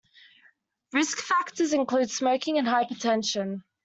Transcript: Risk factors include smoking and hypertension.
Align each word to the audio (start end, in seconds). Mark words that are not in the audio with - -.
Risk 0.93 1.19
factors 1.19 1.73
include 1.73 2.09
smoking 2.09 2.57
and 2.57 2.67
hypertension. 2.67 3.61